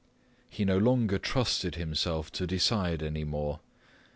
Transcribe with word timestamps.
He 0.49 0.65
no 0.65 0.79
longer 0.79 1.19
trusted 1.19 1.75
himself 1.75 2.31
to 2.31 2.47
decide 2.47 3.03
any 3.03 3.23
more. 3.23 3.59